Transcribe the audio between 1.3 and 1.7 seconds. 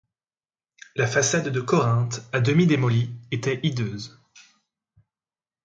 de